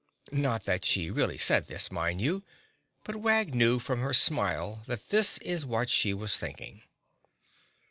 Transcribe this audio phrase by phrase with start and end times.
[0.31, 2.41] Not that she really said this, mind you,
[3.03, 6.81] but Wag knew from her smile that this is what she was thinking.